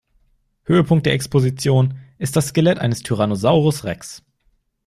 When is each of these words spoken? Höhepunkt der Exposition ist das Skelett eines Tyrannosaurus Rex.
Höhepunkt 0.63 1.05
der 1.05 1.13
Exposition 1.13 1.99
ist 2.17 2.35
das 2.35 2.47
Skelett 2.47 2.79
eines 2.79 3.03
Tyrannosaurus 3.03 3.83
Rex. 3.83 4.23